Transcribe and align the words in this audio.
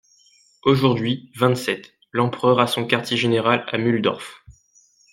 Aujourd'hui 0.63 1.31
vingt-sept, 1.35 1.93
l'empereur 2.11 2.59
a 2.59 2.65
son 2.65 2.87
quartier-général 2.87 3.65
à 3.67 3.77
Mulhdorf. 3.77 4.43